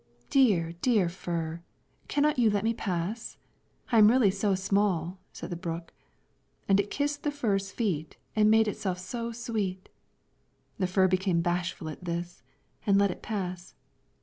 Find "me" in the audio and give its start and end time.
2.63-2.73